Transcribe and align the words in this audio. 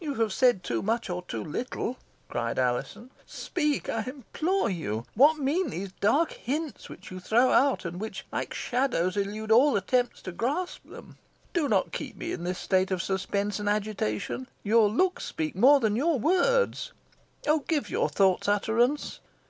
"You 0.00 0.14
have 0.14 0.32
said 0.32 0.62
too 0.62 0.82
much 0.82 1.10
or 1.10 1.22
too 1.22 1.42
little," 1.42 1.96
cried 2.28 2.60
Alizon. 2.60 3.10
"Speak, 3.26 3.88
I 3.88 4.02
implore 4.06 4.70
you. 4.70 5.04
What 5.16 5.38
mean 5.38 5.70
these 5.70 5.90
dark 6.00 6.30
hints 6.34 6.88
which 6.88 7.10
you 7.10 7.18
throw 7.18 7.50
out, 7.50 7.84
and 7.84 8.00
which 8.00 8.24
like 8.30 8.54
shadows 8.54 9.16
elude 9.16 9.50
all 9.50 9.74
attempts 9.76 10.22
to 10.22 10.30
grasp 10.30 10.82
them! 10.84 11.18
Do 11.52 11.68
not 11.68 11.90
keep 11.90 12.14
me 12.16 12.30
in 12.30 12.44
this 12.44 12.60
state 12.60 12.92
of 12.92 13.02
suspense 13.02 13.58
and 13.58 13.68
agitation. 13.68 14.46
Your 14.62 14.88
looks 14.88 15.24
speak 15.24 15.56
more 15.56 15.80
than 15.80 15.96
your 15.96 16.20
words. 16.20 16.92
Oh, 17.48 17.64
give 17.66 17.90
your 17.90 18.08
thoughts 18.08 18.46
utterance!" 18.46 19.18